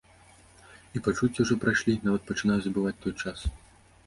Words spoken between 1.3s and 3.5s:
ўжо прайшлі, нават пачынаю забываць той час.